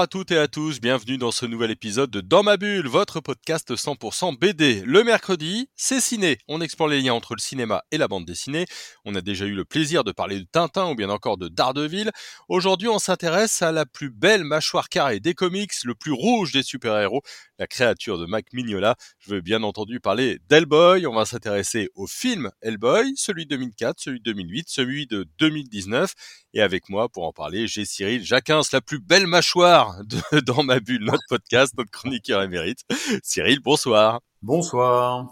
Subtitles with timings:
[0.00, 3.18] à toutes et à tous, bienvenue dans ce nouvel épisode de Dans ma bulle, votre
[3.18, 4.80] podcast 100% BD.
[4.86, 6.38] Le mercredi, c'est ciné.
[6.46, 8.66] On explore les liens entre le cinéma et la bande dessinée.
[9.04, 12.12] On a déjà eu le plaisir de parler de Tintin ou bien encore de Daredevil.
[12.48, 16.62] Aujourd'hui, on s'intéresse à la plus belle mâchoire carrée des comics, le plus rouge des
[16.62, 17.22] super-héros,
[17.58, 18.94] la créature de Mac Mignola.
[19.18, 21.08] Je veux bien entendu parler d'Hellboy.
[21.08, 26.12] On va s'intéresser au film Hellboy, celui de 2004, celui de 2008, celui de 2019.
[26.54, 30.62] Et avec moi, pour en parler, j'ai Cyril Jacquins, la plus belle mâchoire de Dans
[30.62, 32.80] ma bulle, notre podcast, notre chroniqueur émérite.
[33.22, 34.20] Cyril, bonsoir.
[34.40, 35.26] Bonsoir.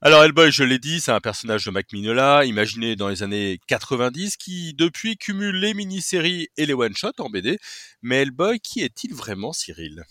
[0.00, 3.60] Alors Hellboy, je l'ai dit, c'est un personnage de Mac Mignola, imaginé dans les années
[3.68, 7.58] 90, qui depuis cumule les mini-séries et les one-shots en BD.
[8.02, 10.04] Mais Hellboy, qui est-il vraiment, Cyril?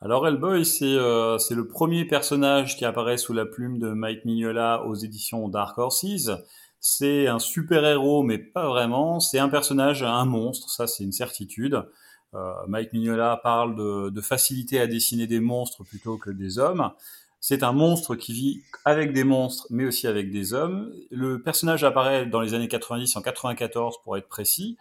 [0.00, 4.24] Alors Hellboy, c'est euh, c'est le premier personnage qui apparaît sous la plume de Mike
[4.24, 6.30] Mignola aux éditions Dark Horses.
[6.78, 9.18] C'est un super-héros, mais pas vraiment.
[9.18, 11.82] C'est un personnage, un monstre, ça c'est une certitude.
[12.34, 16.90] Euh, Mike Mignola parle de, de, facilité à dessiner des monstres plutôt que des hommes.
[17.40, 20.92] C'est un monstre qui vit avec des monstres, mais aussi avec des hommes.
[21.10, 24.76] Le personnage apparaît dans les années 90, en 94 pour être précis,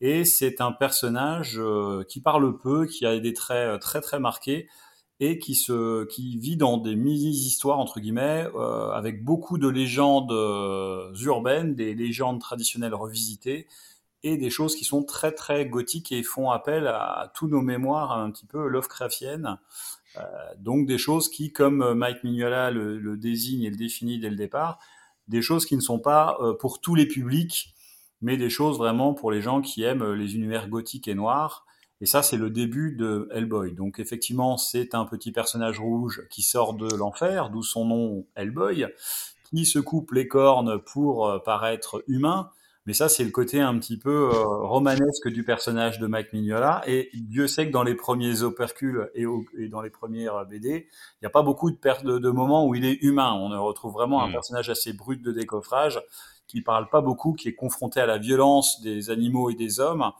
[0.00, 4.18] et c'est un personnage euh, qui parle peu, qui a des traits euh, très très
[4.18, 4.68] marqués,
[5.20, 8.46] et qui se qui vit dans des mini-histoires entre guillemets
[8.92, 10.30] avec beaucoup de légendes
[11.22, 13.66] urbaines, des légendes traditionnelles revisitées
[14.22, 18.12] et des choses qui sont très très gothiques et font appel à, tous nos mémoires
[18.12, 19.58] un petit peu Lovecraftiennes.
[20.16, 20.22] Euh,
[20.58, 24.78] donc des choses qui, comme Mike Mignola le, désigne et le définit dès le départ,
[25.28, 27.74] des choses qui ne sont pas euh, pour tous les publics,
[28.20, 31.66] mais des choses vraiment pour les gens qui aiment les univers gothiques et noirs
[32.00, 33.72] et ça, c'est le début de Hellboy.
[33.72, 38.86] Donc effectivement, c'est un petit personnage rouge qui sort de l'enfer, d'où son nom Hellboy,
[39.44, 42.50] qui se coupe les cornes pour euh, paraître humain.
[42.86, 46.82] Mais ça, c'est le côté un petit peu euh, romanesque du personnage de Mike Mignola.
[46.86, 49.24] Et Dieu sait que dans les premiers opercules et,
[49.58, 52.74] et dans les premières BD, il n'y a pas beaucoup de, de, de, moments où
[52.76, 53.32] il est humain.
[53.34, 54.32] On retrouve vraiment un mmh.
[54.32, 56.00] personnage assez brut de décoffrage,
[56.46, 60.12] qui parle pas beaucoup, qui est confronté à la violence des animaux et des hommes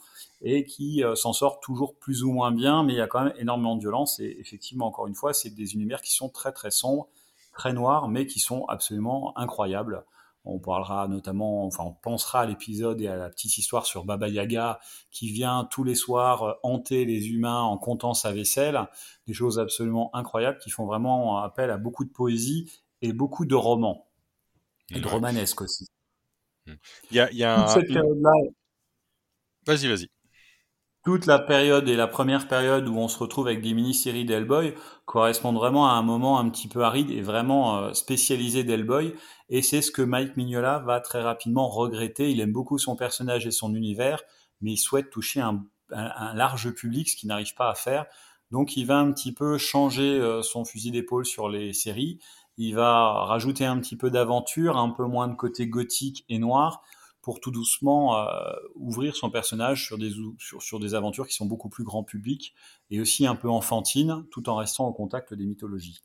[0.42, 3.24] et qui euh, s'en sort toujours plus ou moins bien, mais il y a quand
[3.24, 4.20] même énormément de violence.
[4.20, 7.08] Et effectivement, encore une fois, c'est des univers qui sont très très sombres,
[7.52, 10.04] très noirs, mais qui sont absolument incroyables.
[10.46, 14.28] On parlera notamment, enfin, on pensera à l'épisode et à la petite histoire sur Baba
[14.28, 14.78] Yaga
[15.10, 18.80] qui vient tous les soirs euh, hanter les humains en comptant sa vaisselle.
[19.26, 22.70] Des choses absolument incroyables qui font vraiment appel à beaucoup de poésie
[23.02, 24.06] et beaucoup de romans.
[24.90, 25.86] Et de romanesque aussi.
[26.66, 27.66] Il y a, il y a.
[29.66, 30.15] Vas-y, vas-y
[31.06, 34.74] toute la période et la première période où on se retrouve avec des mini-séries d'Hellboy
[35.04, 39.14] correspondent vraiment à un moment un petit peu aride et vraiment euh, spécialisé d'Hellboy.
[39.48, 42.32] Et c'est ce que Mike Mignola va très rapidement regretter.
[42.32, 44.20] Il aime beaucoup son personnage et son univers,
[44.60, 45.64] mais il souhaite toucher un,
[46.34, 48.06] large public, ce qu'il n'arrive pas à faire.
[48.50, 52.18] Donc il va un petit peu changer euh, son fusil d'épaule sur les séries.
[52.56, 56.82] Il va rajouter un petit peu d'aventure, un peu moins de côté gothique et noir
[57.26, 61.68] pour tout doucement euh, ouvrir son personnage sur des, sur, des aventures qui sont beaucoup
[61.68, 62.54] plus grand public
[62.88, 66.02] et aussi un peu enfantines, tout en restant au contact des mythologies.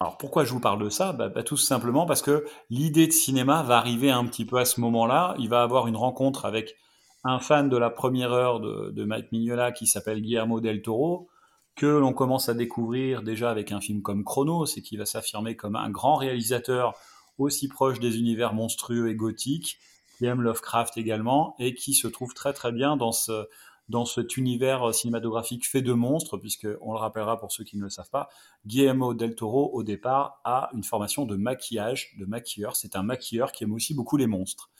[0.00, 1.14] Alors pourquoi je vous parle de ça?
[1.14, 4.66] Bah, bah, Tout simplement parce que l'idée de cinéma va arriver un petit peu à
[4.66, 5.34] ce moment-là.
[5.38, 6.76] Il va avoir une rencontre avec
[7.24, 11.30] un fan de la première heure de, de Mike Mignola qui s'appelle Guillermo del Toro,
[11.74, 15.56] que l'on commence à découvrir déjà avec un film comme Chronos et qui va s'affirmer
[15.56, 16.92] comme un grand réalisateur
[17.38, 19.78] aussi proche des univers monstrueux et gothiques
[20.22, 23.48] qui aime Lovecraft également et qui se trouve très très bien dans ce
[23.88, 27.82] dans cet univers cinématographique fait de monstres, puisque on le rappellera pour ceux qui ne
[27.82, 28.28] le savent pas,
[28.64, 32.76] Guillermo del Toro au départ a une formation de maquillage, de maquilleur.
[32.76, 34.70] C'est un maquilleur qui aime aussi beaucoup les monstres.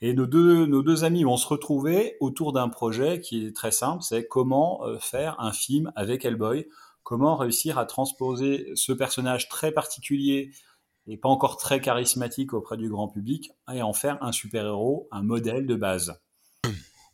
[0.00, 3.70] Et nos deux, nos deux amis vont se retrouver autour d'un projet qui est très
[3.70, 6.66] simple, c'est comment euh, faire un film avec Hellboy,
[7.04, 10.50] comment réussir à transposer ce personnage très particulier
[11.08, 15.22] et pas encore très charismatique auprès du grand public, et en faire un super-héros, un
[15.22, 16.20] modèle de base.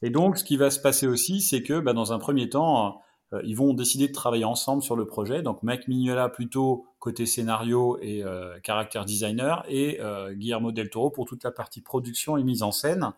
[0.03, 3.01] Et donc, ce qui va se passer aussi, c'est que bah, dans un premier temps,
[3.33, 5.43] euh, ils vont décider de travailler ensemble sur le projet.
[5.43, 11.11] Donc, Mike Mignola plutôt côté scénario et euh, caractère designer, et euh, Guillermo del Toro
[11.11, 13.13] pour toute la partie production et mise en scène.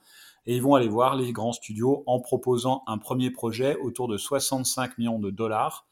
[0.44, 4.16] Et ils vont aller voir les grands studios en proposant un premier projet autour de
[4.16, 5.86] 65 millions de dollars,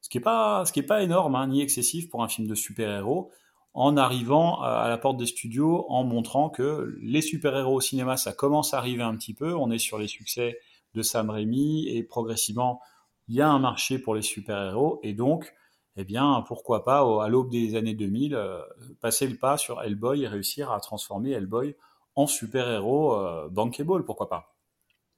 [0.00, 3.30] ce qui n'est pas, pas énorme, hein, ni excessif pour un film de super-héros
[3.74, 8.32] en arrivant à la porte des studios, en montrant que les super-héros au cinéma, ça
[8.32, 9.54] commence à arriver un petit peu.
[9.54, 10.58] On est sur les succès
[10.94, 12.80] de Sam Raimi et progressivement,
[13.28, 15.54] il y a un marché pour les super-héros et donc,
[15.96, 18.60] eh bien, pourquoi pas, à l'aube des années 2000, euh,
[19.00, 21.76] passer le pas sur Hellboy et réussir à transformer Hellboy
[22.14, 24.56] en super-héros euh, bankable, pourquoi pas.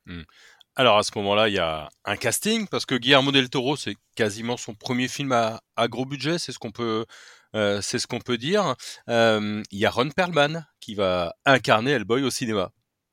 [0.06, 0.22] Hmm.
[0.80, 3.96] Alors à ce moment-là, il y a un casting parce que Guillermo del Toro, c'est
[4.14, 7.04] quasiment son premier film à, gros budget, c'est ce qu'on peut,
[7.54, 7.80] euh,
[8.38, 8.74] dire.
[9.06, 12.70] il y a Ron Perlman qui va incarner Hellboy au cinéma.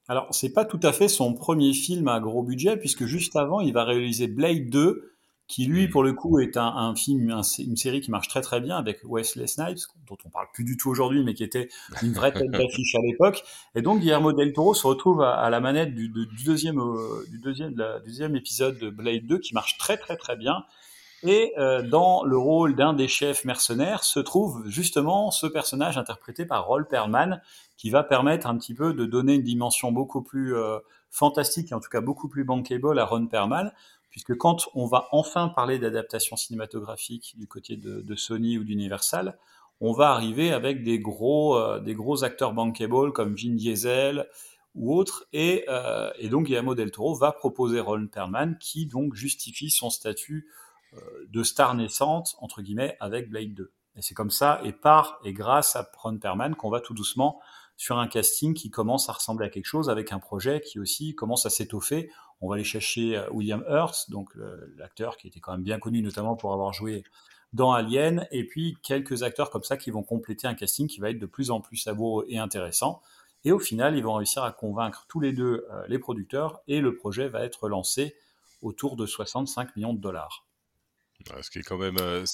[0.08, 3.60] Alors, c'est pas tout à fait son premier film à gros budget, puisque juste avant,
[3.60, 5.17] il va réaliser Blade 2,
[5.48, 5.92] qui lui, hmm.
[5.92, 9.48] pour le coup, est un, film, une série qui marche très très bien avec Wesley
[9.48, 11.70] Snipes, dont on parle plus du tout aujourd'hui, mais qui était
[12.04, 13.44] une vraie tête d'affiche à l'époque.
[13.76, 16.10] Et donc, Guillermo del Toro se retrouve à, la manette du,
[16.46, 20.36] deuxième, euh, du, deuxième, du deuxième épisode de Blade 2, qui marche très très très
[20.36, 20.66] bien.
[21.24, 26.46] Et euh, dans le rôle d'un des chefs mercenaires se trouve justement ce personnage interprété
[26.46, 27.42] par Roll Perlman,
[27.76, 30.78] qui va permettre un petit peu de donner une dimension beaucoup plus euh,
[31.10, 33.72] fantastique et en tout cas beaucoup plus bankable à Ron Perlman,
[34.18, 39.38] puisque quand on va enfin parler d'adaptation cinématographique du côté de, Sony ou d'Universal,
[39.80, 44.28] on va arriver avec des gros, euh, des gros acteurs bankable comme Vin Diesel
[44.74, 45.66] ou autres, et,
[46.20, 50.48] et donc Guillermo del Toro va proposer Ron Perlman qui donc justifie son statut
[50.94, 53.72] euh, de star naissante, entre guillemets, avec Blade 2.
[53.98, 57.42] Et c'est comme ça, et par et grâce à Ron Perman, qu'on va tout doucement
[57.76, 61.14] sur un casting qui commence à ressembler à quelque chose, avec un projet qui aussi
[61.14, 62.10] commence à s'étoffer.
[62.42, 64.30] On va aller chercher euh, William Hurt, donc
[64.76, 67.04] l'acteur qui était quand même bien connu, notamment pour avoir joué
[67.54, 71.10] dans Alien, et puis quelques acteurs comme ça qui vont compléter un casting qui va
[71.10, 73.02] être de plus en plus savoureux et intéressant.
[73.46, 76.82] Et au final, ils vont réussir à convaincre tous les deux euh, les producteurs, et
[76.82, 78.16] le projet va être lancé
[78.62, 80.46] autour de 65 millions de dollars.
[81.42, 82.26] Ce qui, est quand même, euh,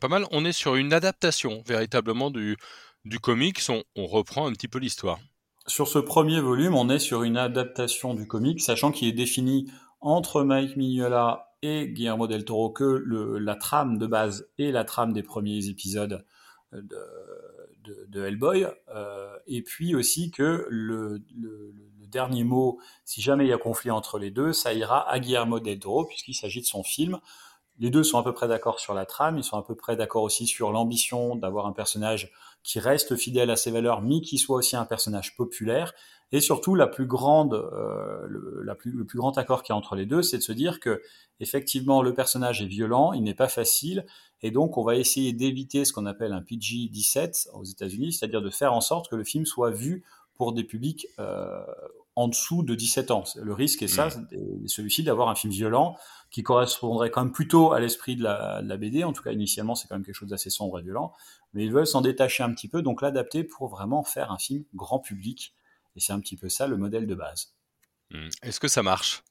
[0.00, 0.26] pas mal.
[0.30, 2.56] On est sur une adaptation véritablement du,
[3.04, 3.60] du comics.
[3.68, 5.18] On, reprend un petit peu l'histoire.
[5.68, 9.68] Sur ce premier volume, on est sur une adaptation du comic, sachant qu'il est défini
[10.00, 15.12] entre Mike Mignola et Guillermo del Toro que la trame de base et la trame
[15.12, 16.24] des premiers épisodes
[16.72, 21.74] de, de, Hellboy, euh, et puis aussi que le, le,
[22.06, 25.58] dernier mot, si jamais il y a conflit entre les deux, ça ira à Guillermo
[25.58, 27.18] del Toro, puisqu'il s'agit de son film.
[27.78, 29.96] Les deux sont à peu près d'accord sur la trame, ils sont à peu près
[29.96, 32.32] d'accord aussi sur l'ambition d'avoir un personnage
[32.66, 35.94] qui reste fidèle à ses valeurs, mais qui soit aussi un personnage populaire.
[36.32, 39.94] Et surtout, la plus grande, euh, le, plus, plus grand accord qu'il y a entre
[39.94, 41.00] les deux, c'est de se dire que
[41.38, 44.04] effectivement le personnage est violent, il n'est pas facile,
[44.42, 48.50] et donc on va essayer d'éviter ce qu'on appelle un PG-17 aux États-Unis, c'est-à-dire de
[48.50, 50.02] faire en sorte que le film soit vu
[50.34, 51.64] pour des publics euh,
[52.16, 53.24] en dessous de 17 ans.
[53.36, 54.66] Le risque est ça, mmh.
[54.66, 55.96] celui-ci d'avoir un film violent
[56.30, 59.04] qui correspondrait quand même plutôt à l'esprit de la, BD.
[59.04, 61.12] En tout cas, initialement, c'est quand même quelque chose d'assez sombre et violent.
[61.52, 64.64] Mais ils veulent s'en détacher un petit peu, donc l'adapter pour vraiment faire un film
[64.74, 65.54] grand public.
[65.94, 67.54] Et c'est un petit peu ça le modèle de base.
[68.10, 68.28] Mmh.
[68.42, 69.22] Est-ce que ça marche?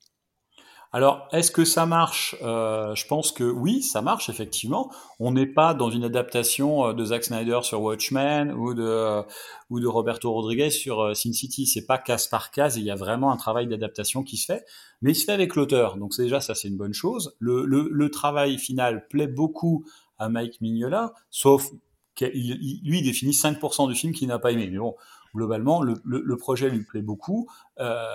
[0.95, 2.37] Alors, est-ce que ça marche?
[2.41, 4.89] Euh, Je pense que oui, ça marche effectivement.
[5.19, 9.21] On n'est pas dans une adaptation euh, de Zack Snyder sur Watchmen ou de euh,
[9.69, 11.67] ou de Roberto Rodriguez sur Sin City.
[11.67, 12.77] C'est pas case par case.
[12.77, 14.63] Il y a vraiment un travail d'adaptation qui se fait,
[15.01, 15.97] mais il se fait avec l'auteur.
[15.97, 17.35] Donc déjà, ça c'est une bonne chose.
[17.39, 19.83] Le, le, travail final plaît beaucoup
[20.17, 21.71] à Mike Mignola, sauf
[22.15, 24.69] qu'il lui définit 5% du film qu'il n'a pas aimé.
[24.71, 24.95] Mais bon,
[25.35, 27.49] globalement, le, le, projet lui plaît beaucoup.
[27.81, 28.07] Euh,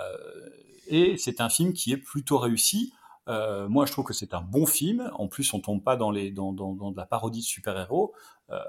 [0.91, 2.93] et c'est un film qui est plutôt réussi.
[3.27, 5.09] Euh, moi, je trouve que c'est un bon film.
[5.15, 8.13] En plus, on tombe pas dans, les, dans, dans, de la parodie de super-héros.
[8.49, 8.59] Euh,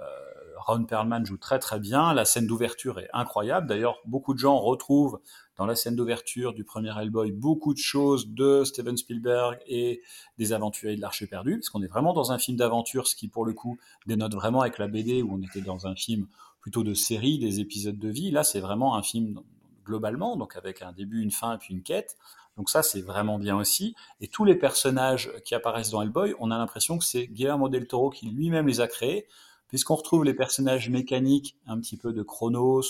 [0.58, 2.14] Ron Perlman joue très très bien.
[2.14, 3.66] La scène d'ouverture est incroyable.
[3.66, 5.20] D'ailleurs, beaucoup de gens retrouvent
[5.56, 10.02] dans la scène d'ouverture du premier Hellboy beaucoup de choses de Steven Spielberg et
[10.38, 13.28] des Aventuriers de l'Arche perdue, parce qu'on est vraiment dans un film d'aventure, ce qui
[13.28, 16.26] pour le coup dénote vraiment avec la BD où on était dans un film
[16.60, 18.30] plutôt de série, des épisodes de vie.
[18.30, 19.40] Là, c'est vraiment un film
[19.84, 22.16] globalement, donc avec un début, une fin puis une quête.
[22.56, 23.94] Donc ça, c'est vraiment bien aussi.
[24.20, 27.86] Et tous les personnages qui apparaissent dans Hellboy, on a l'impression que c'est Guillermo del
[27.86, 29.26] Toro qui lui-même les a créés,
[29.68, 32.82] puisqu'on retrouve les personnages mécaniques un petit peu de Chronos,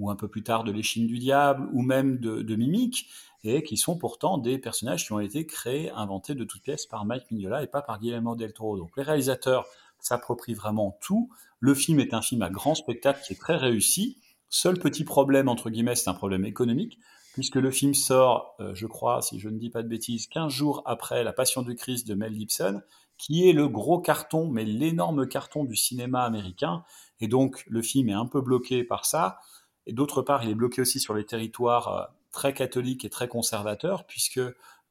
[0.00, 3.08] ou un peu plus tard de l'échine du diable, ou même de, de Mimic,
[3.44, 7.04] et qui sont pourtant des personnages qui ont été créés, inventés de toutes pièces par
[7.04, 8.78] Mike Mignola et pas par Guillermo del Toro.
[8.78, 9.66] Donc les réalisateurs
[10.00, 11.30] s'approprient vraiment tout.
[11.60, 14.18] Le film est un film à grand spectacle qui est très réussi.
[14.48, 16.98] Seul petit problème, entre guillemets, c'est un problème économique,
[17.34, 20.52] puisque le film sort, euh, je crois, si je ne dis pas de bêtises, 15
[20.52, 22.80] jours après La Passion du Christ de Mel Gibson,
[23.18, 26.84] qui est le gros carton, mais l'énorme carton du cinéma américain.
[27.20, 29.40] Et donc, le film est un peu bloqué par ça.
[29.86, 33.26] Et d'autre part, il est bloqué aussi sur les territoires euh, très catholiques et très
[33.26, 34.40] conservateurs, puisque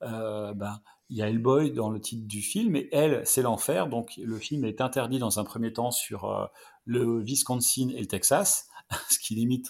[0.02, 3.88] euh, ben, il y a Hellboy dans le titre du film, et elle, c'est l'enfer.
[3.88, 6.50] Donc, le film est interdit dans un premier temps sur
[6.86, 8.68] le Wisconsin et le Texas.
[9.10, 9.68] ce qui limite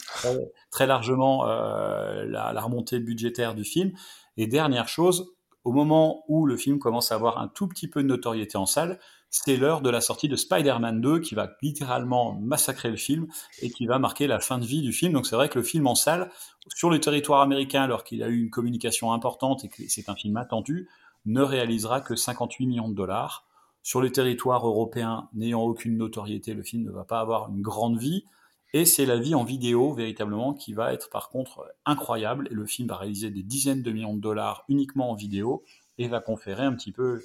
[0.72, 3.92] très, largement euh, la, remontée budgétaire du film.
[4.38, 8.03] Et dernière chose, au moment où le film commence à avoir un tout petit peu
[8.03, 9.00] de notoriété en salle,
[9.30, 13.27] c'est l'heure de la sortie de Spider-Man 2 qui va littéralement massacrer le film
[13.62, 15.13] et qui va marquer la fin de vie du film.
[15.13, 16.30] Donc c'est vrai que le film en salle,
[16.75, 20.15] sur le territoire américain, alors qu'il a eu une communication importante et que c'est un
[20.15, 20.88] film attendu,
[21.25, 23.48] ne réalisera que 58 millions de dollars.
[23.82, 27.98] Sur le territoire européen, n'ayant aucune notoriété, le film ne va pas avoir une grande
[27.98, 28.25] vie.
[28.74, 32.48] Et c'est la vie en vidéo, véritablement, qui va être par contre incroyable.
[32.50, 35.63] Et le film va réaliser des dizaines de millions de dollars uniquement en vidéo
[36.00, 37.22] et va conférer un petit peu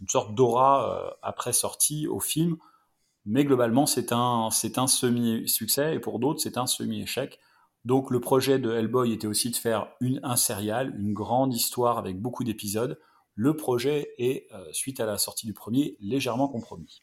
[0.00, 2.56] une sorte d'aura euh, après sortie au film.
[3.24, 7.40] Mais globalement, c'est un, semi-succès et pour d'autres, c'est un semi-échec.
[7.84, 11.98] Donc le projet de Hellboy était aussi de faire une, un serial, une grande histoire
[11.98, 13.00] avec beaucoup d'épisodes.
[13.34, 17.02] Le projet est, euh, suite à la sortie du premier, légèrement compromis.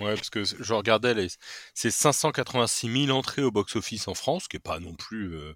[0.00, 1.28] Ouais, parce que je regardais les,
[1.72, 5.54] c'est 586 000 entrées au box-office en France, qui est pas non plus euh,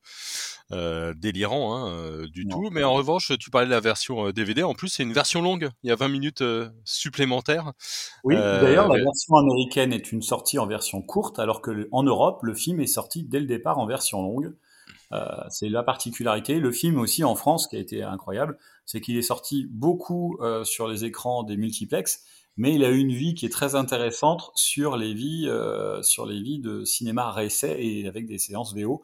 [0.70, 2.70] euh, délirant hein, euh, du tout.
[2.70, 4.62] Mais en revanche, tu parlais de la version DVD.
[4.62, 5.70] En plus, c'est une version longue.
[5.82, 6.44] Il y a 20 minutes
[6.84, 7.72] supplémentaires.
[8.22, 12.40] Oui, d'ailleurs, la version américaine est une sortie en version courte, alors que en Europe,
[12.44, 14.54] le film est sorti dès le départ en version longue.
[15.50, 16.60] c'est la particularité.
[16.60, 20.86] Le film aussi en France, qui a été incroyable, c'est qu'il est sorti beaucoup sur
[20.86, 22.24] les écrans des multiplex
[22.56, 26.26] mais il a eu une vie qui est très intéressante sur les vies, euh, sur
[26.26, 29.02] les vies de cinéma réessai et avec des séances VO,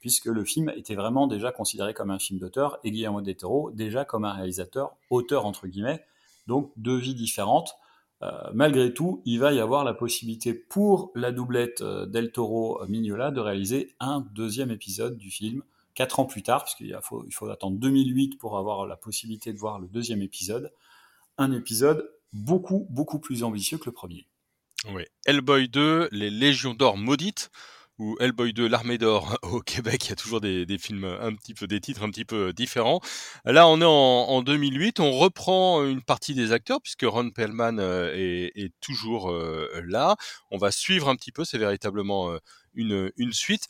[0.00, 3.70] puisque le film était vraiment déjà considéré comme un film d'auteur et Guillermo del Toro
[3.70, 6.04] déjà comme un réalisateur auteur entre guillemets,
[6.46, 7.74] donc deux vies différentes.
[8.22, 12.80] Euh, malgré tout, il va y avoir la possibilité pour la doublette euh, del Toro
[12.88, 15.62] Mignola de réaliser un deuxième épisode du film
[15.94, 19.58] quatre ans plus tard, puisqu'il faut, il faut attendre 2008 pour avoir la possibilité de
[19.58, 20.72] voir le deuxième épisode.
[21.38, 24.26] Un épisode beaucoup, beaucoup plus ambitieux que le premier.
[24.92, 25.04] Oui.
[25.24, 27.50] Hellboy 2, Les Légions d'Or maudites,
[27.98, 31.54] ou Hellboy 2, l'Armée d'Or au Québec, il y a toujours des, films un petit
[31.54, 33.00] peu, des titres un petit peu différents.
[33.44, 38.12] Là, on est en, 2008, on reprend une partie des acteurs, puisque Ron Perlman euh,
[38.14, 40.16] est, toujours euh, là.
[40.50, 42.38] On va suivre un petit peu, c'est véritablement euh,
[42.74, 43.66] une, une suite.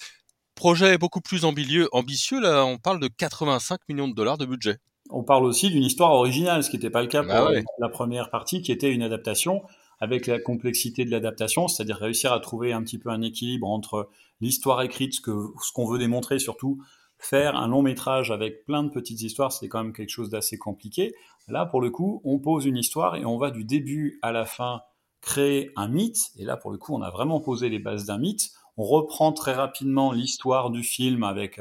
[0.54, 4.78] Projet beaucoup plus ambitieux, ambitieux, là, on parle de 85 millions de dollars de budget
[5.10, 7.88] on parle aussi d'une histoire originale, ce qui n'était pas le cas bah pour la
[7.88, 9.62] première partie, qui était une adaptation,
[10.00, 14.10] avec la complexité de l'adaptation, c'est-à-dire réussir à trouver un petit peu un équilibre entre
[14.40, 16.82] l'histoire écrite, ce qu'on ce qu'on veut démontrer, surtout
[17.18, 20.58] faire un long métrage avec plein de petites histoires, c'est quand même quelque chose d'assez
[20.58, 21.14] compliqué.
[21.48, 24.44] Là, pour le coup, on pose une histoire et on va du début à la
[24.44, 24.82] fin
[25.22, 26.18] créer un mythe.
[26.38, 28.50] Et là, pour le coup, on a vraiment posé les bases d'un mythe.
[28.76, 31.60] On reprend très rapidement l'histoire du film avec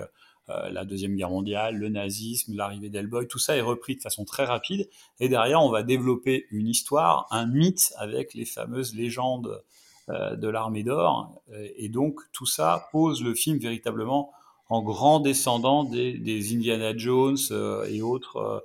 [0.49, 4.25] euh, la Deuxième Guerre mondiale, le nazisme, l'arrivée d'Hellboy, tout ça est repris de façon
[4.25, 4.87] très rapide.
[5.19, 9.63] Et derrière, on va développer une histoire, un mythe avec les fameuses légendes
[10.09, 11.41] euh, de l'armée d'or.
[11.51, 14.31] Euh, et donc, tout ça pose le film véritablement
[14.69, 17.37] en grand descendant des, Indiana Jones
[17.87, 18.63] et autres,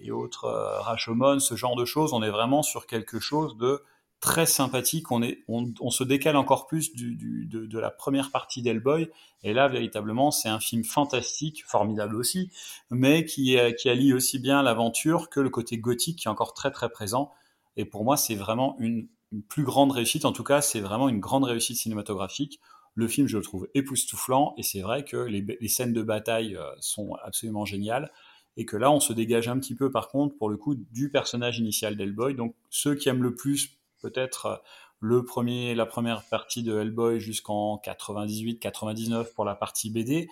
[0.00, 2.12] et autres Rashomon, ce genre de choses.
[2.12, 3.82] On est vraiment sur quelque chose de
[4.24, 5.12] très sympathique.
[5.12, 9.10] On, est, on, se décale encore plus du, de, la première partie d'Hellboy.
[9.42, 12.50] Et là, véritablement, c'est un film fantastique, formidable aussi,
[12.90, 16.70] mais qui, qui allie aussi bien l'aventure que le côté gothique qui est encore très
[16.70, 17.32] très présent.
[17.76, 19.08] Et pour moi, c'est vraiment une,
[19.50, 20.24] plus grande réussite.
[20.24, 22.60] En tout cas, c'est vraiment une grande réussite cinématographique.
[22.94, 24.54] Le film, je le trouve époustouflant.
[24.56, 28.10] Et c'est vrai que les, les, scènes de bataille euh, sont absolument géniales
[28.56, 31.10] et que là on se dégage un petit peu par contre pour le coup du
[31.10, 32.36] personnage initial d'Hellboy.
[32.36, 34.56] Donc ceux qui aiment le plus peut-être euh,
[35.00, 40.28] le premier, la première partie de Hellboy jusqu'en 98-99 pour la partie BD,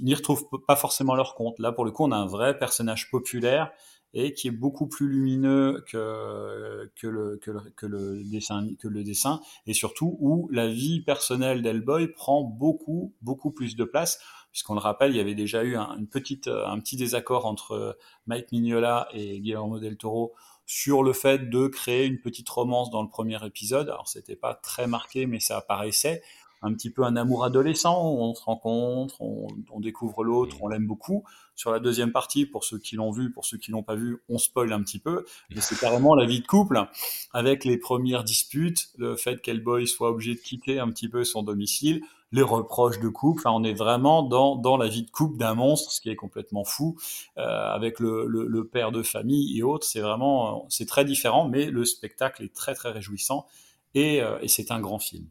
[0.00, 1.58] n'y retrouvent pas forcément leur compte.
[1.58, 3.70] Là, pour le coup, on a un vrai personnage populaire
[4.12, 9.40] et qui est beaucoup plus lumineux que, que, le, que, le, dessin, que le dessin,
[9.66, 14.18] et surtout où la vie personnelle d'Hellboy prend beaucoup, beaucoup plus de place,
[14.50, 17.96] puisqu'on le rappelle, il y avait déjà eu un, une petite, un petit désaccord entre
[18.26, 20.34] Mike Mignola et Guillermo del Toro
[20.70, 23.88] sur le fait de créer une petite romance dans le premier épisode.
[23.88, 26.22] Alors c'était pas très marqué, mais ça apparaissait
[26.62, 28.00] un petit peu un amour adolescent.
[28.00, 31.24] On se rencontre, on, on découvre l'autre, on l'aime beaucoup.
[31.56, 34.22] Sur la deuxième partie, pour ceux qui l'ont vu, pour ceux qui l'ont pas vu,
[34.28, 35.24] on spoil un petit peu.
[35.52, 36.86] Mais c'est carrément la vie de couple
[37.32, 41.42] avec les premières disputes, le fait qu'Hellboy soit obligé de quitter un petit peu son
[41.42, 43.40] domicile, les reproches de couple.
[43.40, 46.16] Enfin, on est vraiment dans, dans la vie de couple d'un monstre, ce qui est
[46.16, 46.96] complètement fou,
[47.38, 49.86] euh, avec le, le, le, père de famille et autres.
[49.86, 53.46] C'est vraiment, c'est très différent, mais le spectacle est très très réjouissant
[53.94, 55.26] et, euh, et c'est un grand film.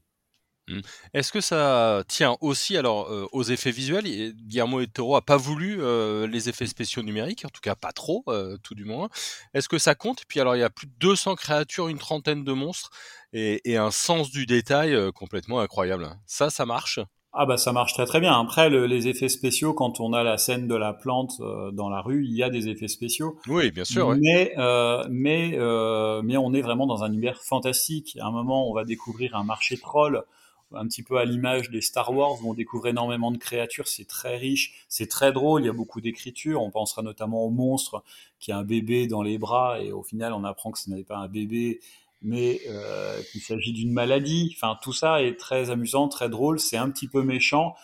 [0.70, 0.80] Mmh.
[1.14, 4.06] Est-ce que ça tient aussi alors euh, aux effets visuels?
[4.34, 7.92] Guillermo del Toro a pas voulu euh, les effets spéciaux numériques, en tout cas pas
[7.92, 9.10] trop, euh, tout du moins.
[9.54, 10.24] Est-ce que ça compte?
[10.28, 12.92] Puis alors il y a plus de 200 créatures, une trentaine de monstres
[13.34, 16.10] et, et un sens du détail complètement incroyable.
[16.26, 17.00] Ça, ça marche?
[17.32, 18.34] Ah bah ça marche très très bien.
[18.40, 22.02] Après les effets spéciaux, quand on a la scène de la plante euh, dans la
[22.02, 23.38] rue, il y a des effets spéciaux.
[23.48, 24.16] Oui, bien sûr.
[24.20, 28.18] Mais euh, mais euh, mais on est vraiment dans un univers fantastique.
[28.20, 30.24] À un moment, on va découvrir un marché troll,
[30.74, 33.88] un petit peu à l'image des Star Wars, où on découvre énormément de créatures.
[33.88, 35.64] C'est très riche, c'est très drôle.
[35.64, 36.62] Il y a beaucoup d'écriture.
[36.62, 38.04] On pensera notamment au monstre
[38.40, 41.04] qui a un bébé dans les bras et au final, on apprend que ce n'est
[41.04, 41.80] pas un bébé
[42.22, 44.54] mais euh, qu'il s'agit d'une maladie.
[44.56, 46.60] Enfin, tout ça est très amusant, très drôle.
[46.60, 47.76] C'est un petit peu méchant,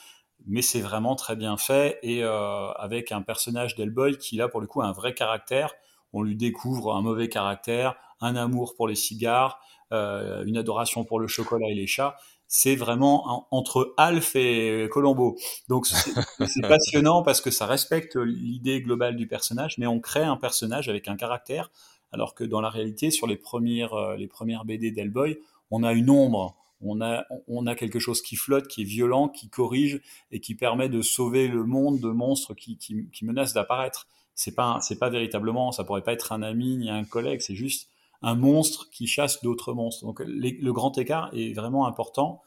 [0.46, 4.62] mais c'est vraiment très bien fait et euh, avec un personnage d'Hellboy qui là pour
[4.62, 5.74] le coup a un vrai caractère.
[6.14, 9.60] On lui découvre un mauvais caractère, un amour pour les cigares,
[9.92, 12.16] euh, une adoration pour le chocolat et les chats.
[12.48, 15.36] C'est vraiment entre Alf et Colombo.
[15.68, 15.88] Donc
[16.48, 20.90] c'est passionnant parce que ça respecte l'idée globale du personnage, mais on crée un personnage
[20.90, 21.72] avec un caractère
[22.16, 25.38] alors que dans la réalité, sur les premières, euh, les premières BD d'Hellboy,
[25.70, 29.28] on a une ombre, on a, on a quelque chose qui flotte, qui est violent,
[29.28, 33.54] qui corrige et qui permet de sauver le monde de monstres qui, qui, qui menacent
[33.54, 34.08] d'apparaître.
[34.34, 37.56] C'est pas, c'est pas véritablement, ça pourrait pas être un ami ni un collègue, c'est
[37.56, 37.90] juste
[38.22, 40.06] un monstre qui chasse d'autres monstres.
[40.06, 42.42] Donc le grand écart est vraiment important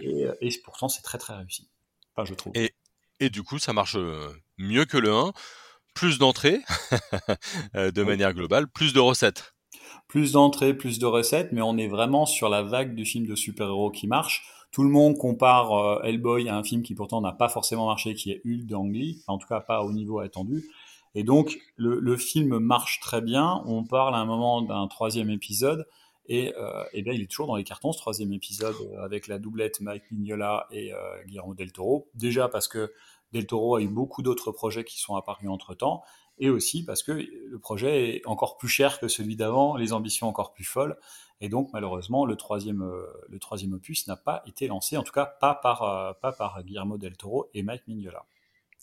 [0.00, 1.68] et, et pourtant c'est très très réussi.
[2.14, 2.52] Enfin, je trouve.
[2.56, 2.74] Et,
[3.20, 5.32] et du coup, ça marche euh, mieux que le 1
[5.94, 6.60] plus d'entrées
[7.76, 9.54] euh, de manière globale, plus de recettes.
[10.08, 13.34] Plus d'entrées, plus de recettes, mais on est vraiment sur la vague du film de
[13.34, 14.44] super-héros qui marche.
[14.72, 18.14] Tout le monde compare euh, Hellboy à un film qui pourtant n'a pas forcément marché,
[18.14, 18.92] qui est Hulk d'Ang
[19.26, 20.64] en tout cas pas au niveau attendu.
[21.14, 23.62] Et donc le, film marche très bien.
[23.66, 25.86] On parle à un moment d'un troisième épisode,
[26.26, 29.38] et, euh, et bien il est toujours dans les cartons ce troisième épisode avec la
[29.38, 30.92] doublette Mike Mignola et
[31.26, 32.08] Guillermo del Toro.
[32.14, 32.92] Déjà parce que
[33.32, 36.02] Del Toro a eu beaucoup d'autres projets qui sont apparus entre-temps,
[36.38, 40.28] et aussi parce que le projet est encore plus cher que celui d'avant, les ambitions
[40.28, 40.96] encore plus folles,
[41.40, 45.12] et donc malheureusement le troisième, euh, le troisième opus n'a pas été lancé, en tout
[45.12, 48.24] cas pas par, euh, pas par Guillermo Del Toro et Mike Mignola.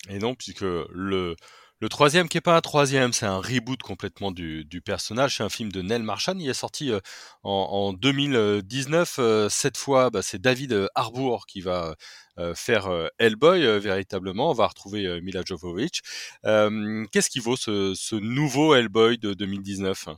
[0.10, 1.36] Et non, puisque le,
[1.80, 5.38] le troisième, qui est pas un troisième, c'est un reboot complètement du, personnage.
[5.38, 6.36] C'est un film de Nell Marchand.
[6.40, 7.00] Il est sorti euh,
[7.44, 9.20] en, en, 2019.
[9.50, 11.96] cette fois, bah, c'est David Harbour qui va
[12.40, 14.52] euh, faire euh, Hellboy euh, véritablement.
[14.52, 16.02] On va retrouver Mila Jovovich.
[16.44, 20.10] Qu'est-ce qui vaut ce, ce nouveau Hellboy de 2019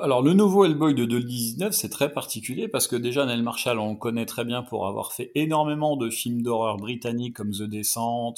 [0.00, 3.90] alors le nouveau Hellboy de 2019, c'est très particulier parce que déjà Neil Marshall, on
[3.90, 8.32] le connaît très bien pour avoir fait énormément de films d'horreur britanniques comme The Descent,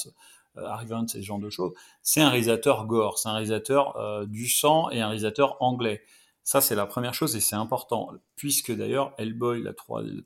[0.57, 1.73] euh, Arrivant, ce genre de choses.
[2.03, 6.03] C'est un réalisateur gore, c'est un réalisateur du sang et un réalisateur anglais.
[6.45, 9.73] Ça, c'est la première chose et c'est important, puisque d'ailleurs, Hellboy, la,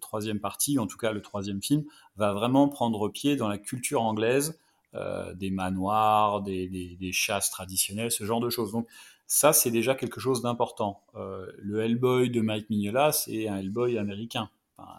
[0.00, 1.84] troisième partie, en tout cas le troisième film,
[2.16, 4.58] va vraiment prendre pied dans la culture anglaise,
[4.94, 8.72] euh, des manoirs, des, chasses traditionnelles, ce genre de choses.
[8.72, 8.88] Donc
[9.28, 11.04] ça, c'est déjà quelque chose d'important.
[11.14, 14.50] Euh, le Hellboy de Mike Mignola, c'est un Hellboy américain,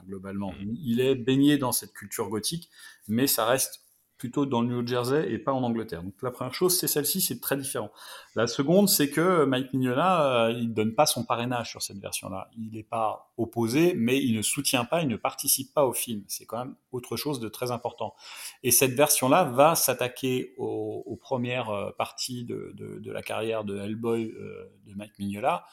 [0.08, 0.54] globalement.
[0.54, 0.76] Mmh.
[0.86, 2.70] Il est baigné dans cette culture gothique,
[3.10, 3.82] mais ça reste
[4.20, 6.04] plutôt dans le New Jersey et pas en Angleterre.
[6.04, 7.90] Donc la première chose, c'est celle-ci, c'est très différent.
[8.36, 12.52] La seconde, c'est que Mike Mignola, euh, il donne pas son parrainage sur cette version-là.
[12.58, 16.24] Il n'est pas opposé, mais il ne soutient pas, il ne participe pas au film.
[16.28, 18.14] C'est quand même autre chose de très important.
[18.62, 24.70] Et cette version-là va s'attaquer aux, premières euh, parties de, la carrière de Hellboy euh,
[24.86, 25.66] de Mike Mignola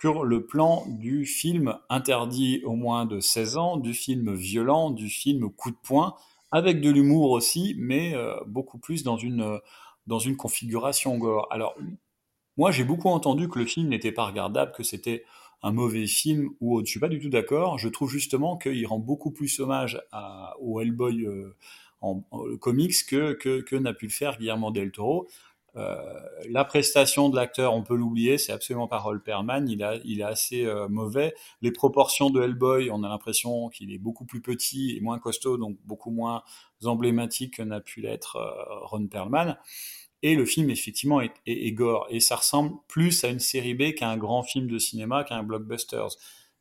[0.00, 5.08] sur le plan du film interdit au moins de 16 ans, du film violent, du
[5.08, 6.16] film coup de poing,
[6.50, 9.58] avec de l'humour aussi, mais euh, beaucoup plus dans une, euh,
[10.06, 11.46] dans une configuration gore.
[11.50, 11.76] Alors,
[12.56, 15.24] moi, j'ai beaucoup entendu que le film n'était pas regardable, que c'était
[15.62, 16.86] un mauvais film ou autre.
[16.86, 17.78] Je suis pas du tout d'accord.
[17.78, 20.00] Je trouve justement qu'il rend beaucoup plus hommage
[20.60, 21.54] au Hellboy euh,
[22.00, 22.22] en,
[22.60, 25.28] comics que, que n'a pu le faire Guillermo del Toro.
[25.76, 25.96] Euh,
[26.48, 30.64] la prestation de l'acteur, on peut l'oublier, c'est absolument pas Roll Perman, il, est assez
[30.64, 31.34] euh, mauvais.
[31.62, 35.56] Les proportions de Hellboy, on a l'impression qu'il est beaucoup plus petit et moins costaud,
[35.56, 36.42] donc beaucoup moins
[36.84, 39.56] emblématique que n'a pu l'être euh, Ron Perlman.
[40.22, 42.08] Et le film, effectivement, est, gore.
[42.10, 45.36] Et ça ressemble plus à une série B qu'à un grand film de cinéma, qu'à
[45.36, 46.06] un blockbuster.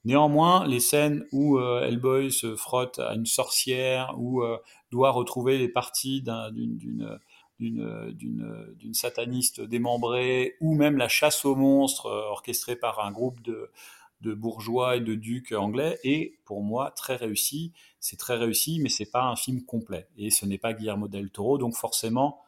[0.06, 4.44] Néanmoins, les scènes où Hellboy se frotte à une sorcière, ou
[4.92, 7.20] doit retrouver les parties d'une
[7.60, 13.72] d'une sataniste démembrée, ou même la chasse aux monstres euh, orchestrée par un groupe de,
[14.22, 17.74] bourgeois et de ducs anglais, est pour moi très réussi.
[18.00, 20.08] C'est très réussi, mais c'est pas un film complet.
[20.18, 22.42] Et ce n'est pas Guillermo del Toro, donc forcément,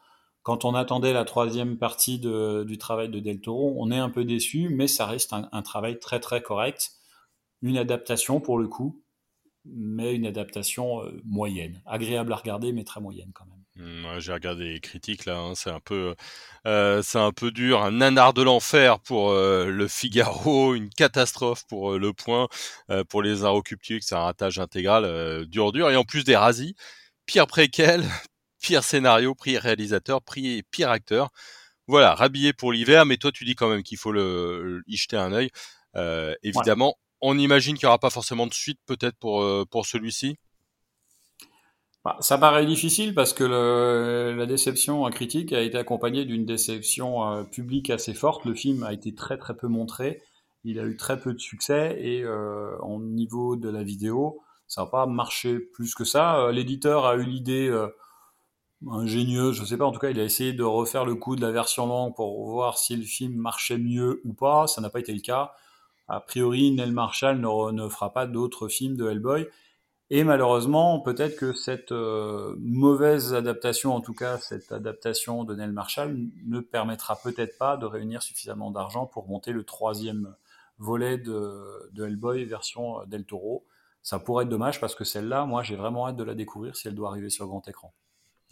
[0.43, 4.25] quand on attendait la troisième partie du travail de del Toro, on est un peu
[4.25, 6.91] déçu, mais ça reste un, un travail très très correct.
[7.61, 9.01] Une adaptation pour le coup,
[9.65, 13.58] mais une adaptation euh, moyenne, agréable à regarder, mais très moyenne quand même.
[13.79, 16.13] Mmh, j'ai regardé les critiques là, hein, c'est un peu,
[16.67, 21.65] euh, c'est un peu dur, un nanar de l'enfer pour euh, le Figaro, une catastrophe
[21.67, 22.49] pour Le Point,
[23.09, 26.73] pour les Inrecuptibles, c'est un ratage intégral, dur dur, et en plus des rasis,
[27.25, 28.03] pire préquel,
[28.61, 30.19] pire scénario, pire réalisateur,
[30.71, 31.29] pire acteur.
[31.87, 35.17] Voilà, rhabillé pour l'hiver, mais toi tu dis quand même qu'il faut le, y jeter
[35.17, 35.49] un œil.
[35.95, 39.85] Euh, évidemment, on imagine qu'il n'y aura pas forcément de suite peut-être pour, euh, pour
[39.85, 40.37] celui-ci?
[42.05, 47.43] Bah, ça paraît difficile parce que la déception critique a été accompagnée d'une déception euh,
[47.43, 48.45] publique assez forte.
[48.45, 50.21] Le film a été très très peu montré,
[50.63, 54.83] il a eu très peu de succès et euh, au niveau de la vidéo, ça
[54.83, 56.39] n'a pas marché plus que ça.
[56.39, 57.89] Euh, l'éditeur a eu l'idée euh,
[58.89, 61.41] ingénieuse, je sais pas, en tout cas il a essayé de refaire le coup de
[61.41, 65.01] la version longue pour voir si le film marchait mieux ou pas, ça n'a pas
[65.01, 65.53] été le cas.
[66.07, 69.47] A priori, Neil Marshall ne, ne fera pas d'autres films de Hellboy.
[70.11, 75.71] Et malheureusement, peut-être que cette euh, mauvaise adaptation, en tout cas cette adaptation de Neil
[75.71, 80.35] Marshall, ne permettra peut-être pas de réunir suffisamment d'argent pour monter le troisième
[80.79, 83.65] volet de, Hellboy version Del Toro.
[84.01, 86.87] Ça pourrait être dommage parce que celle-là, moi, j'ai vraiment hâte de la découvrir si
[86.87, 87.93] elle doit arriver sur grand écran.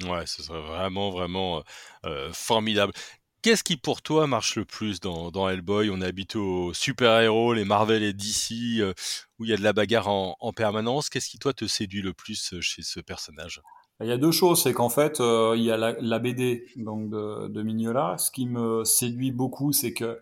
[0.03, 1.63] Ouais, ce serait vraiment, vraiment
[2.05, 2.93] euh, formidable.
[3.43, 5.91] Qu'est-ce qui pour toi marche le plus dans, Hellboy?
[5.91, 8.93] On est habitué aux super-héros, les Marvel et DC, euh,
[9.37, 11.09] où il y a de la bagarre en, en permanence.
[11.09, 13.61] Qu'est-ce qui toi te séduit le plus euh, chez ce personnage?
[14.01, 17.09] Il y a deux choses, c'est qu'en fait, euh, il y a la, BD donc
[17.09, 18.17] de, Mignola.
[18.17, 20.19] Ce qui me séduit beaucoup, c'est que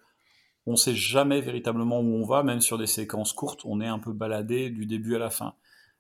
[0.66, 4.00] on sait jamais véritablement où on va, même sur des séquences courtes, on est un
[4.00, 5.54] peu baladé du début à la fin.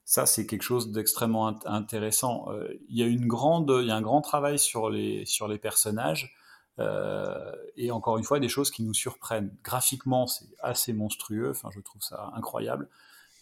[0.03, 2.47] Ça, c'est quelque chose d'extrêmement intéressant.
[2.89, 6.35] Il y a une grande, y a un grand travail sur les sur les personnages
[6.79, 9.55] et encore une fois, des choses qui nous surprennent.
[9.63, 11.51] Graphiquement, c'est assez monstrueux.
[11.51, 12.89] Enfin, je trouve ça incroyable.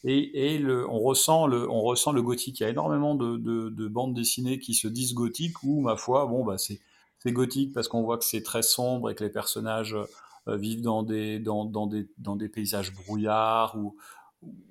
[0.05, 2.59] Et, le, on ressent le, on ressent le gothique.
[2.59, 5.95] Il y a énormément de, de, de bandes dessinées qui se disent gothiques ou, ma
[5.95, 6.81] foi, bon, bah, c'est,
[7.25, 9.95] gothique parce qu'on voit que c'est très sombre et que les personnages
[10.49, 13.95] euh, vivent dans des, dans, des, dans des paysages brouillards ou,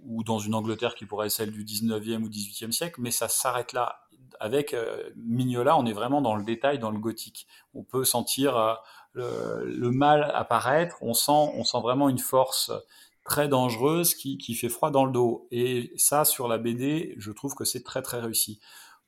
[0.04, 3.28] ou dans une Angleterre qui pourrait être celle du 19e ou 18e siècle, mais ça
[3.28, 4.01] s'arrête là
[4.42, 7.46] avec euh, Mignola, on est vraiment dans le détail, dans le gothique.
[7.74, 8.56] On peut sentir
[9.16, 12.72] euh, le, mal apparaître, on sent, on sent vraiment une force
[13.24, 15.46] très dangereuse qui, qui, fait froid dans le dos.
[15.52, 18.58] Et ça, sur la BD, je trouve que c'est très très réussi.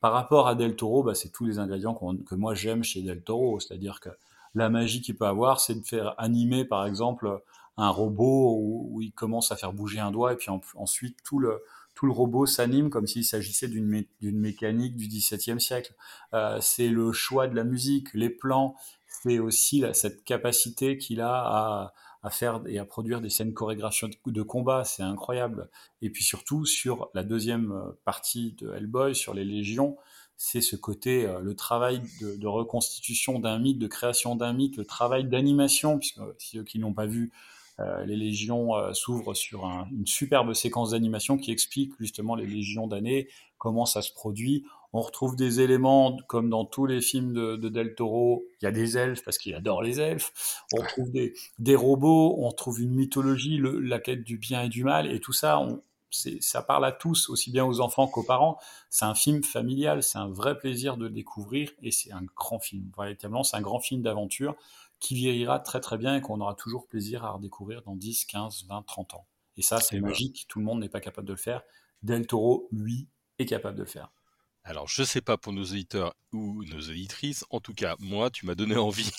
[0.00, 3.24] Par rapport à Del Toro, bah, c'est tous les ingrédients que moi j'aime chez Del
[3.24, 4.10] Toro, c'est-à-dire que
[4.54, 7.42] la magie qu'il peut avoir, c'est de faire animer, par exemple,
[7.76, 11.40] un robot où, il commence à faire bouger un doigt et puis en, ensuite tout
[11.40, 11.60] le,
[11.94, 15.94] tout le robot s'anime comme s'il s'agissait d'une mé mécanique du XVIIe siècle.
[16.32, 18.74] Euh, c'est le choix de la musique, les plans,
[19.06, 24.18] c'est aussi cette capacité qu'il a à, à, faire et à produire des scènes chorégraphiques
[24.26, 25.70] de combat, c'est incroyable.
[26.02, 27.72] Et puis surtout sur la deuxième
[28.04, 29.96] partie de Hellboy, sur les légions,
[30.36, 34.76] c'est ce côté, euh, le travail de, de reconstitution d'un mythe, de création d'un mythe,
[34.76, 37.32] le travail d'animation, puisque ceux qui n'ont pas vu,
[37.80, 42.46] euh, les légions euh, s'ouvrent sur un, une superbe séquence d'animation qui explique justement les
[42.46, 44.64] légions d'années, comment ça se produit.
[44.92, 48.44] On retrouve des éléments comme dans tous les films de, de Del Toro.
[48.60, 50.62] Il y a des elfes parce qu'il adore les elfes.
[50.72, 52.36] On retrouve des, des, robots.
[52.38, 55.10] On retrouve une mythologie, le, la quête du bien et du mal.
[55.10, 55.82] Et tout ça, on,
[56.40, 58.58] ça parle à tous, aussi bien aux enfants qu'aux parents.
[58.90, 62.58] C'est un film familial, c'est un vrai plaisir de le découvrir et c'est un grand
[62.58, 62.90] film.
[62.96, 64.56] Véritablement, c'est un grand film d'aventure
[65.00, 68.66] qui vieillira très très bien et qu'on aura toujours plaisir à redécouvrir dans 10, 15,
[68.68, 69.26] 20, 30 ans.
[69.56, 71.62] Et ça, c'est magique, tout le monde n'est pas capable de le faire.
[72.02, 74.10] Del Toro, lui, est capable de le faire.
[74.64, 78.46] Alors, je sais pas pour nos auditeurs ou nos auditrices, en tout cas, moi, tu
[78.46, 79.10] m'as donné envie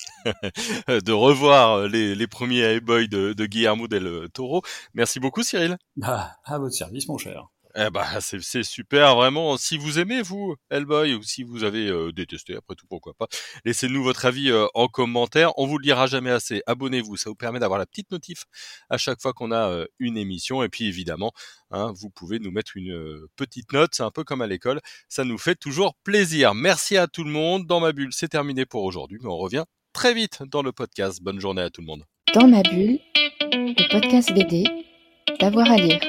[0.88, 4.64] de revoir les, les premiers Hellboy de, de Guillermo del Toro.
[4.96, 5.78] Merci beaucoup, Cyril.
[6.02, 7.48] Ah, à votre service, mon cher.
[7.78, 9.58] Eh bah, c'est super, vraiment.
[9.58, 13.28] Si vous aimez, vous, Hellboy, ou si vous avez euh, détesté, après tout, pourquoi pas,
[13.66, 15.52] laissez-nous votre avis euh, en commentaire.
[15.58, 16.62] On vous le dira jamais assez.
[16.68, 18.46] Abonnez-vous, ça vous permet d'avoir la petite notif
[18.90, 20.64] à chaque fois qu'on a euh, une émission.
[20.64, 21.34] Et puis, évidemment,
[21.70, 23.92] hein, vous pouvez nous mettre une petite note.
[23.94, 24.80] C'est un peu comme à l'école.
[25.10, 26.56] Ça nous fait toujours plaisir.
[26.56, 27.68] Merci à tout le monde.
[27.68, 31.22] Dans ma bulle, c'est terminé pour aujourd'hui, mais on revient très vite dans le podcast.
[31.22, 32.06] Bonne journée à tout le monde.
[32.34, 33.00] Dans ma bulle,
[33.42, 34.64] le podcast BD,
[35.42, 36.00] d'avoir à lire.